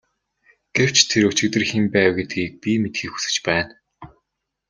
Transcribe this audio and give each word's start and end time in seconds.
Гэвч 0.75 0.97
тэр 1.09 1.23
өчигдөр 1.31 1.63
хэн 1.69 1.85
байв 1.95 2.11
гэдгийг 2.17 2.51
би 2.63 2.71
мэдэхийг 2.81 3.11
хүсэж 3.13 3.35
байна. 3.47 3.73